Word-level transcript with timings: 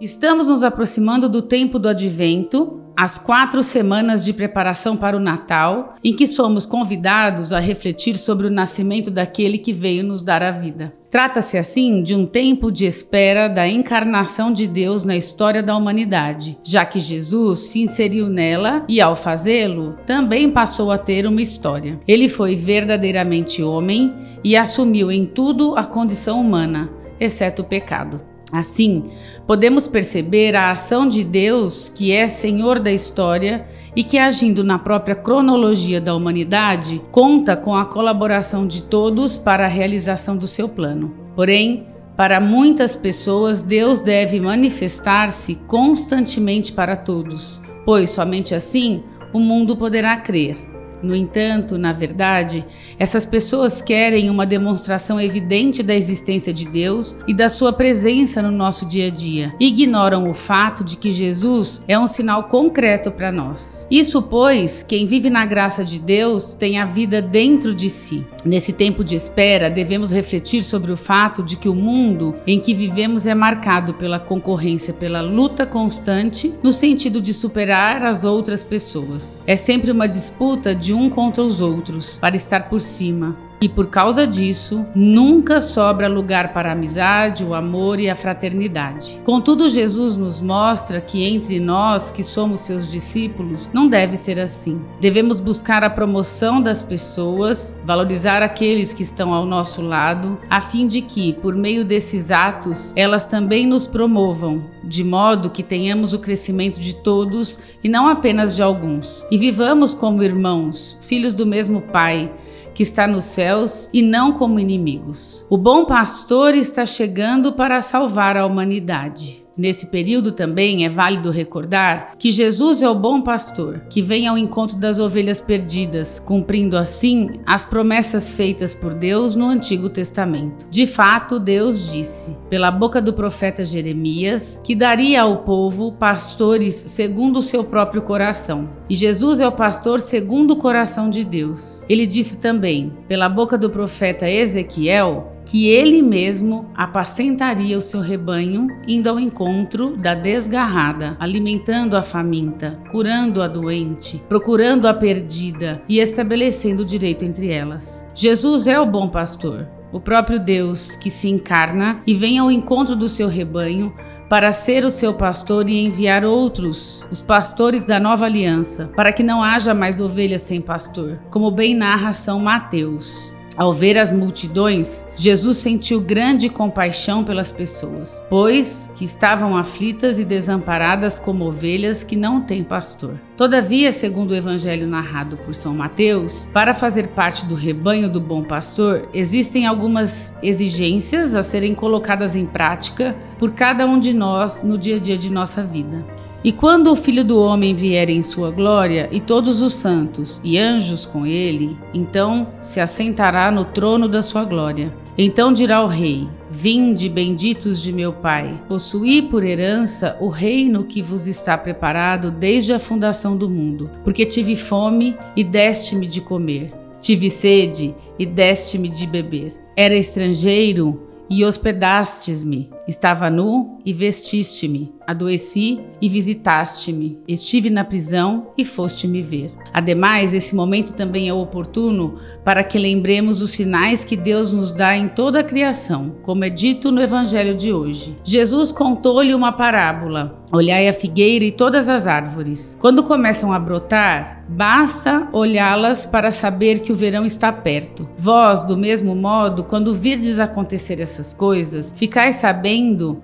Estamos 0.00 0.48
nos 0.48 0.64
aproximando 0.64 1.28
do 1.28 1.40
tempo 1.40 1.78
do 1.78 1.88
advento, 1.88 2.83
as 2.96 3.18
quatro 3.18 3.62
semanas 3.62 4.24
de 4.24 4.32
preparação 4.32 4.96
para 4.96 5.16
o 5.16 5.20
Natal, 5.20 5.94
em 6.02 6.14
que 6.14 6.26
somos 6.26 6.64
convidados 6.64 7.52
a 7.52 7.58
refletir 7.58 8.16
sobre 8.16 8.46
o 8.46 8.50
nascimento 8.50 9.10
daquele 9.10 9.58
que 9.58 9.72
veio 9.72 10.04
nos 10.04 10.22
dar 10.22 10.42
a 10.42 10.50
vida. 10.50 10.94
Trata-se, 11.10 11.56
assim, 11.56 12.02
de 12.02 12.14
um 12.14 12.26
tempo 12.26 12.72
de 12.72 12.86
espera 12.86 13.46
da 13.46 13.68
encarnação 13.68 14.52
de 14.52 14.66
Deus 14.66 15.04
na 15.04 15.16
história 15.16 15.62
da 15.62 15.76
humanidade, 15.76 16.58
já 16.64 16.84
que 16.84 16.98
Jesus 16.98 17.60
se 17.60 17.80
inseriu 17.80 18.28
nela 18.28 18.84
e, 18.88 19.00
ao 19.00 19.14
fazê-lo, 19.14 19.96
também 20.04 20.50
passou 20.50 20.90
a 20.90 20.98
ter 20.98 21.24
uma 21.24 21.40
história. 21.40 22.00
Ele 22.06 22.28
foi 22.28 22.56
verdadeiramente 22.56 23.62
homem 23.62 24.12
e 24.42 24.56
assumiu 24.56 25.10
em 25.12 25.24
tudo 25.24 25.76
a 25.76 25.84
condição 25.84 26.40
humana, 26.40 26.90
exceto 27.20 27.62
o 27.62 27.64
pecado. 27.64 28.33
Assim, 28.54 29.10
podemos 29.48 29.88
perceber 29.88 30.54
a 30.54 30.70
ação 30.70 31.08
de 31.08 31.24
Deus, 31.24 31.88
que 31.88 32.12
é 32.12 32.28
Senhor 32.28 32.78
da 32.78 32.92
história 32.92 33.66
e 33.96 34.04
que, 34.04 34.16
agindo 34.16 34.62
na 34.62 34.78
própria 34.78 35.16
cronologia 35.16 36.00
da 36.00 36.14
humanidade, 36.14 37.02
conta 37.10 37.56
com 37.56 37.74
a 37.74 37.84
colaboração 37.84 38.64
de 38.64 38.84
todos 38.84 39.36
para 39.36 39.64
a 39.64 39.68
realização 39.68 40.36
do 40.36 40.46
seu 40.46 40.68
plano. 40.68 41.12
Porém, 41.34 41.88
para 42.16 42.38
muitas 42.38 42.94
pessoas, 42.94 43.60
Deus 43.60 43.98
deve 43.98 44.38
manifestar-se 44.38 45.56
constantemente 45.66 46.70
para 46.70 46.94
todos, 46.94 47.60
pois 47.84 48.10
somente 48.10 48.54
assim 48.54 49.02
o 49.32 49.40
mundo 49.40 49.76
poderá 49.76 50.16
crer. 50.16 50.73
No 51.04 51.14
entanto, 51.14 51.76
na 51.76 51.92
verdade, 51.92 52.64
essas 52.98 53.26
pessoas 53.26 53.82
querem 53.82 54.30
uma 54.30 54.46
demonstração 54.46 55.20
evidente 55.20 55.82
da 55.82 55.94
existência 55.94 56.50
de 56.50 56.66
Deus 56.66 57.14
e 57.28 57.34
da 57.34 57.50
sua 57.50 57.74
presença 57.74 58.40
no 58.40 58.50
nosso 58.50 58.86
dia 58.86 59.08
a 59.08 59.10
dia. 59.10 59.54
Ignoram 59.60 60.30
o 60.30 60.34
fato 60.34 60.82
de 60.82 60.96
que 60.96 61.10
Jesus 61.10 61.82
é 61.86 61.98
um 61.98 62.06
sinal 62.06 62.44
concreto 62.44 63.10
para 63.10 63.30
nós. 63.30 63.86
Isso, 63.90 64.22
pois, 64.22 64.82
quem 64.82 65.04
vive 65.04 65.28
na 65.28 65.44
graça 65.44 65.84
de 65.84 65.98
Deus 65.98 66.54
tem 66.54 66.78
a 66.78 66.86
vida 66.86 67.20
dentro 67.20 67.74
de 67.74 67.90
si. 67.90 68.24
Nesse 68.42 68.72
tempo 68.72 69.04
de 69.04 69.14
espera, 69.14 69.68
devemos 69.68 70.10
refletir 70.10 70.62
sobre 70.62 70.90
o 70.90 70.96
fato 70.96 71.42
de 71.42 71.58
que 71.58 71.68
o 71.68 71.74
mundo 71.74 72.34
em 72.46 72.58
que 72.58 72.72
vivemos 72.72 73.26
é 73.26 73.34
marcado 73.34 73.92
pela 73.92 74.18
concorrência, 74.18 74.94
pela 74.94 75.20
luta 75.20 75.66
constante, 75.66 76.54
no 76.62 76.72
sentido 76.72 77.20
de 77.20 77.34
superar 77.34 78.02
as 78.02 78.24
outras 78.24 78.64
pessoas. 78.64 79.38
É 79.46 79.54
sempre 79.54 79.90
uma 79.90 80.08
disputa 80.08 80.74
de 80.74 80.93
um 80.94 81.10
contra 81.10 81.42
os 81.42 81.60
outros, 81.60 82.18
para 82.18 82.36
estar 82.36 82.68
por 82.68 82.80
cima. 82.80 83.36
E 83.64 83.68
por 83.70 83.86
causa 83.86 84.26
disso, 84.26 84.84
nunca 84.94 85.62
sobra 85.62 86.06
lugar 86.06 86.52
para 86.52 86.68
a 86.68 86.72
amizade, 86.72 87.42
o 87.42 87.54
amor 87.54 87.98
e 87.98 88.10
a 88.10 88.14
fraternidade. 88.14 89.18
Contudo, 89.24 89.70
Jesus 89.70 90.18
nos 90.18 90.38
mostra 90.38 91.00
que 91.00 91.24
entre 91.24 91.58
nós, 91.58 92.10
que 92.10 92.22
somos 92.22 92.60
seus 92.60 92.90
discípulos, 92.90 93.70
não 93.72 93.88
deve 93.88 94.18
ser 94.18 94.38
assim. 94.38 94.82
Devemos 95.00 95.40
buscar 95.40 95.82
a 95.82 95.88
promoção 95.88 96.60
das 96.60 96.82
pessoas, 96.82 97.74
valorizar 97.86 98.42
aqueles 98.42 98.92
que 98.92 99.02
estão 99.02 99.32
ao 99.32 99.46
nosso 99.46 99.80
lado, 99.80 100.38
a 100.50 100.60
fim 100.60 100.86
de 100.86 101.00
que, 101.00 101.32
por 101.32 101.56
meio 101.56 101.86
desses 101.86 102.30
atos, 102.30 102.92
elas 102.94 103.24
também 103.24 103.66
nos 103.66 103.86
promovam, 103.86 104.64
de 104.84 105.02
modo 105.02 105.48
que 105.48 105.62
tenhamos 105.62 106.12
o 106.12 106.18
crescimento 106.18 106.78
de 106.78 106.96
todos 106.96 107.58
e 107.82 107.88
não 107.88 108.06
apenas 108.06 108.54
de 108.54 108.62
alguns. 108.62 109.24
E 109.30 109.38
vivamos 109.38 109.94
como 109.94 110.22
irmãos, 110.22 110.98
filhos 111.00 111.32
do 111.32 111.46
mesmo 111.46 111.80
Pai 111.80 112.30
que 112.74 112.82
está 112.82 113.06
nos 113.06 113.24
céus 113.24 113.88
e 113.92 114.02
não 114.02 114.32
como 114.32 114.58
inimigos. 114.58 115.46
O 115.48 115.56
bom 115.56 115.84
pastor 115.84 116.54
está 116.54 116.84
chegando 116.84 117.52
para 117.52 117.80
salvar 117.80 118.36
a 118.36 118.44
humanidade. 118.44 119.43
Nesse 119.56 119.86
período 119.86 120.32
também 120.32 120.84
é 120.84 120.88
válido 120.88 121.30
recordar 121.30 122.14
que 122.18 122.32
Jesus 122.32 122.82
é 122.82 122.88
o 122.88 122.94
bom 122.94 123.22
pastor, 123.22 123.82
que 123.88 124.02
vem 124.02 124.26
ao 124.26 124.36
encontro 124.36 124.76
das 124.76 124.98
ovelhas 124.98 125.40
perdidas, 125.40 126.18
cumprindo 126.18 126.76
assim 126.76 127.40
as 127.46 127.64
promessas 127.64 128.34
feitas 128.34 128.74
por 128.74 128.94
Deus 128.94 129.36
no 129.36 129.46
Antigo 129.46 129.88
Testamento. 129.88 130.66
De 130.68 130.86
fato, 130.86 131.38
Deus 131.38 131.92
disse, 131.92 132.36
pela 132.50 132.70
boca 132.70 133.00
do 133.00 133.12
profeta 133.12 133.64
Jeremias, 133.64 134.60
que 134.64 134.74
daria 134.74 135.22
ao 135.22 135.44
povo 135.44 135.92
pastores 135.92 136.74
segundo 136.74 137.36
o 137.36 137.42
seu 137.42 137.62
próprio 137.62 138.02
coração. 138.02 138.68
E 138.90 138.94
Jesus 138.94 139.38
é 139.38 139.46
o 139.46 139.52
pastor 139.52 140.00
segundo 140.00 140.52
o 140.52 140.56
coração 140.56 141.08
de 141.08 141.24
Deus. 141.24 141.84
Ele 141.88 142.06
disse 142.06 142.38
também, 142.38 142.92
pela 143.06 143.28
boca 143.28 143.56
do 143.56 143.70
profeta 143.70 144.28
Ezequiel, 144.28 145.33
que 145.44 145.68
ele 145.68 146.02
mesmo 146.02 146.70
apacentaria 146.74 147.76
o 147.76 147.80
seu 147.80 148.00
rebanho, 148.00 148.68
indo 148.88 149.08
ao 149.08 149.20
encontro 149.20 149.96
da 149.96 150.14
desgarrada, 150.14 151.16
alimentando 151.20 151.96
a 151.96 152.02
faminta, 152.02 152.78
curando 152.90 153.42
a 153.42 153.48
doente, 153.48 154.22
procurando 154.28 154.88
a 154.88 154.94
perdida 154.94 155.82
e 155.88 155.98
estabelecendo 156.00 156.82
o 156.82 156.86
direito 156.86 157.24
entre 157.24 157.50
elas. 157.50 158.06
Jesus 158.14 158.66
é 158.66 158.78
o 158.80 158.86
bom 158.86 159.08
pastor, 159.08 159.68
o 159.92 160.00
próprio 160.00 160.40
Deus 160.40 160.96
que 160.96 161.10
se 161.10 161.28
encarna 161.28 162.00
e 162.06 162.14
vem 162.14 162.38
ao 162.38 162.50
encontro 162.50 162.96
do 162.96 163.08
seu 163.08 163.28
rebanho 163.28 163.92
para 164.28 164.52
ser 164.52 164.84
o 164.84 164.90
seu 164.90 165.14
pastor 165.14 165.68
e 165.68 165.84
enviar 165.84 166.24
outros, 166.24 167.06
os 167.10 167.20
pastores 167.20 167.84
da 167.84 168.00
nova 168.00 168.24
aliança, 168.24 168.90
para 168.96 169.12
que 169.12 169.22
não 169.22 169.42
haja 169.42 169.74
mais 169.74 170.00
ovelhas 170.00 170.42
sem 170.42 170.60
pastor, 170.60 171.18
como 171.30 171.50
bem 171.50 171.74
narra 171.74 172.14
São 172.14 172.40
Mateus. 172.40 173.33
Ao 173.56 173.72
ver 173.72 173.96
as 173.96 174.12
multidões, 174.12 175.06
Jesus 175.16 175.58
sentiu 175.58 176.00
grande 176.00 176.48
compaixão 176.48 177.22
pelas 177.22 177.52
pessoas, 177.52 178.20
pois 178.28 178.90
que 178.96 179.04
estavam 179.04 179.56
aflitas 179.56 180.18
e 180.18 180.24
desamparadas 180.24 181.20
como 181.20 181.46
ovelhas 181.46 182.02
que 182.02 182.16
não 182.16 182.40
têm 182.40 182.64
pastor. 182.64 183.20
Todavia, 183.36 183.92
segundo 183.92 184.32
o 184.32 184.36
evangelho 184.36 184.88
narrado 184.88 185.36
por 185.36 185.54
São 185.54 185.74
Mateus, 185.74 186.48
para 186.52 186.74
fazer 186.74 187.08
parte 187.08 187.46
do 187.46 187.54
rebanho 187.54 188.08
do 188.08 188.20
bom 188.20 188.42
pastor, 188.42 189.08
existem 189.14 189.66
algumas 189.66 190.36
exigências 190.42 191.34
a 191.36 191.42
serem 191.42 191.74
colocadas 191.74 192.34
em 192.34 192.46
prática 192.46 193.16
por 193.38 193.52
cada 193.52 193.86
um 193.86 193.98
de 194.00 194.12
nós 194.12 194.64
no 194.64 194.76
dia 194.76 194.96
a 194.96 195.00
dia 195.00 195.16
de 195.16 195.30
nossa 195.30 195.62
vida. 195.62 196.04
E 196.44 196.52
quando 196.52 196.92
o 196.92 196.96
Filho 196.96 197.24
do 197.24 197.40
Homem 197.40 197.74
vier 197.74 198.10
em 198.10 198.22
sua 198.22 198.50
glória, 198.50 199.08
e 199.10 199.18
todos 199.18 199.62
os 199.62 199.72
santos 199.72 200.42
e 200.44 200.58
anjos 200.58 201.06
com 201.06 201.24
ele, 201.24 201.74
então 201.94 202.48
se 202.60 202.78
assentará 202.78 203.50
no 203.50 203.64
trono 203.64 204.06
da 204.06 204.22
sua 204.22 204.44
glória. 204.44 204.94
Então 205.16 205.54
dirá 205.54 205.82
o 205.82 205.86
Rei: 205.86 206.28
Vinde, 206.50 207.08
benditos 207.08 207.80
de 207.80 207.90
meu 207.94 208.12
Pai, 208.12 208.60
possuí 208.68 209.22
por 209.22 209.42
herança 209.42 210.18
o 210.20 210.28
reino 210.28 210.84
que 210.84 211.00
vos 211.00 211.26
está 211.26 211.56
preparado 211.56 212.30
desde 212.30 212.74
a 212.74 212.78
fundação 212.78 213.34
do 213.38 213.48
mundo, 213.48 213.90
porque 214.04 214.26
tive 214.26 214.54
fome 214.54 215.16
e 215.34 215.42
deste-me 215.42 216.06
de 216.06 216.20
comer, 216.20 216.74
tive 217.00 217.30
sede 217.30 217.94
e 218.18 218.26
deste-me 218.26 218.90
de 218.90 219.06
beber. 219.06 219.54
Era 219.74 219.94
estrangeiro 219.94 221.00
e 221.30 221.42
hospedastes-me, 221.42 222.70
estava 222.86 223.30
nu 223.30 223.78
e 223.84 223.92
vestiste-me 223.92 224.94
Adoeci 225.06 225.80
e 226.00 226.08
visitaste-me. 226.08 227.18
Estive 227.28 227.68
na 227.68 227.84
prisão 227.84 228.48
e 228.56 228.64
foste 228.64 229.06
me 229.06 229.20
ver. 229.20 229.52
Ademais, 229.72 230.32
esse 230.32 230.54
momento 230.54 230.94
também 230.94 231.28
é 231.28 231.34
oportuno 231.34 232.18
para 232.42 232.64
que 232.64 232.78
lembremos 232.78 233.42
os 233.42 233.50
sinais 233.50 234.04
que 234.04 234.16
Deus 234.16 234.52
nos 234.52 234.72
dá 234.72 234.96
em 234.96 235.08
toda 235.08 235.40
a 235.40 235.44
criação, 235.44 236.14
como 236.22 236.44
é 236.44 236.50
dito 236.50 236.90
no 236.90 237.02
evangelho 237.02 237.56
de 237.56 237.72
hoje. 237.72 238.16
Jesus 238.24 238.72
contou-lhe 238.72 239.34
uma 239.34 239.52
parábola. 239.52 240.42
Olhai 240.52 240.88
a 240.88 240.92
figueira 240.92 241.44
e 241.44 241.50
todas 241.50 241.88
as 241.88 242.06
árvores. 242.06 242.76
Quando 242.80 243.02
começam 243.02 243.52
a 243.52 243.58
brotar, 243.58 244.44
basta 244.48 245.28
olhá-las 245.32 246.06
para 246.06 246.30
saber 246.30 246.78
que 246.80 246.92
o 246.92 246.94
verão 246.94 247.24
está 247.24 247.52
perto. 247.52 248.08
Vós, 248.16 248.62
do 248.62 248.76
mesmo 248.76 249.16
modo, 249.16 249.64
quando 249.64 249.92
virdes 249.92 250.38
acontecer 250.38 251.00
essas 251.00 251.34
coisas, 251.34 251.92
ficais 251.96 252.36
sabendo 252.36 252.73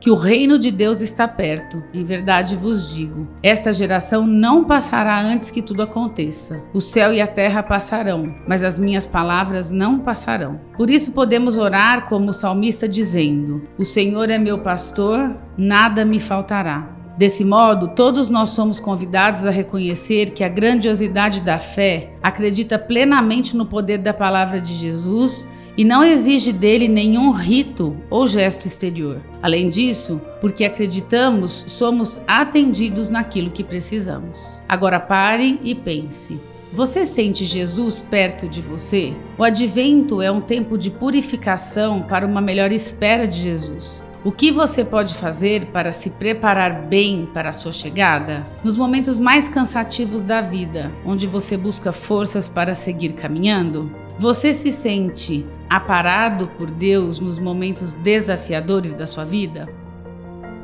que 0.00 0.10
o 0.10 0.14
reino 0.14 0.58
de 0.58 0.70
Deus 0.70 1.00
está 1.00 1.26
perto 1.26 1.82
em 1.92 2.04
verdade 2.04 2.56
vos 2.56 2.94
digo: 2.94 3.26
esta 3.42 3.72
geração 3.72 4.26
não 4.26 4.64
passará 4.64 5.20
antes 5.20 5.50
que 5.50 5.62
tudo 5.62 5.82
aconteça. 5.82 6.62
O 6.72 6.80
céu 6.80 7.12
e 7.12 7.20
a 7.20 7.26
terra 7.26 7.62
passarão, 7.62 8.34
mas 8.46 8.62
as 8.62 8.78
minhas 8.78 9.06
palavras 9.06 9.70
não 9.70 10.00
passarão. 10.00 10.60
Por 10.76 10.90
isso 10.90 11.12
podemos 11.12 11.58
orar 11.58 12.08
como 12.08 12.30
o 12.30 12.34
salmista 12.34 12.88
dizendo: 12.88 13.62
O 13.78 13.84
Senhor 13.84 14.30
é 14.30 14.38
meu 14.38 14.60
pastor, 14.60 15.36
nada 15.56 16.04
me 16.04 16.18
faltará. 16.18 16.96
Desse 17.18 17.44
modo, 17.44 17.88
todos 17.88 18.30
nós 18.30 18.50
somos 18.50 18.80
convidados 18.80 19.44
a 19.44 19.50
reconhecer 19.50 20.30
que 20.30 20.42
a 20.42 20.48
grandiosidade 20.48 21.42
da 21.42 21.58
fé 21.58 22.12
acredita 22.22 22.78
plenamente 22.78 23.54
no 23.54 23.66
poder 23.66 23.98
da 23.98 24.14
palavra 24.14 24.58
de 24.58 24.74
Jesus 24.74 25.46
e 25.80 25.84
não 25.84 26.04
exige 26.04 26.52
dele 26.52 26.86
nenhum 26.86 27.30
rito 27.30 27.96
ou 28.10 28.26
gesto 28.26 28.66
exterior. 28.66 29.18
Além 29.42 29.70
disso, 29.70 30.20
porque 30.38 30.62
acreditamos, 30.62 31.64
somos 31.68 32.20
atendidos 32.26 33.08
naquilo 33.08 33.50
que 33.50 33.64
precisamos. 33.64 34.60
Agora 34.68 35.00
pare 35.00 35.58
e 35.64 35.74
pense. 35.74 36.38
Você 36.70 37.06
sente 37.06 37.46
Jesus 37.46 37.98
perto 37.98 38.46
de 38.46 38.60
você? 38.60 39.14
O 39.38 39.42
advento 39.42 40.20
é 40.20 40.30
um 40.30 40.42
tempo 40.42 40.76
de 40.76 40.90
purificação 40.90 42.02
para 42.02 42.26
uma 42.26 42.42
melhor 42.42 42.70
espera 42.70 43.26
de 43.26 43.38
Jesus. 43.38 44.04
O 44.22 44.30
que 44.30 44.52
você 44.52 44.84
pode 44.84 45.14
fazer 45.14 45.68
para 45.68 45.92
se 45.92 46.10
preparar 46.10 46.88
bem 46.88 47.26
para 47.32 47.48
a 47.48 47.54
sua 47.54 47.72
chegada? 47.72 48.46
Nos 48.62 48.76
momentos 48.76 49.16
mais 49.16 49.48
cansativos 49.48 50.24
da 50.24 50.42
vida, 50.42 50.92
onde 51.06 51.26
você 51.26 51.56
busca 51.56 51.90
forças 51.90 52.50
para 52.50 52.74
seguir 52.74 53.14
caminhando? 53.14 53.90
Você 54.18 54.52
se 54.52 54.70
sente 54.70 55.46
aparado 55.70 56.48
por 56.58 56.68
Deus 56.68 57.20
nos 57.20 57.38
momentos 57.38 57.92
desafiadores 57.92 58.92
da 58.92 59.06
sua 59.06 59.24
vida? 59.24 59.68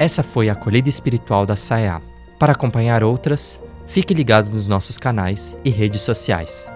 Essa 0.00 0.24
foi 0.24 0.48
a 0.48 0.52
acolhida 0.52 0.88
espiritual 0.88 1.46
da 1.46 1.54
SAEA. 1.54 2.02
Para 2.40 2.52
acompanhar 2.52 3.04
outras, 3.04 3.62
fique 3.86 4.12
ligado 4.12 4.50
nos 4.50 4.66
nossos 4.66 4.98
canais 4.98 5.56
e 5.64 5.70
redes 5.70 6.02
sociais. 6.02 6.70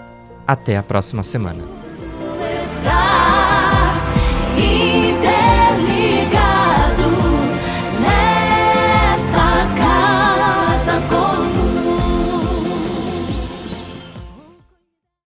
Até 0.47 0.77
a 0.77 0.83
próxima 0.83 1.25
semana. 1.25 1.80